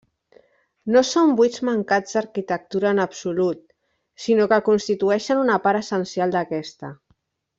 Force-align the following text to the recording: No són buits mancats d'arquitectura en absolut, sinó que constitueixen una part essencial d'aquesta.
No 0.93 1.01
són 1.09 1.33
buits 1.39 1.61
mancats 1.69 2.15
d'arquitectura 2.19 2.93
en 2.93 3.03
absolut, 3.03 3.61
sinó 4.25 4.49
que 4.55 4.61
constitueixen 4.71 5.43
una 5.45 5.61
part 5.67 5.83
essencial 5.83 6.37
d'aquesta. 6.39 6.93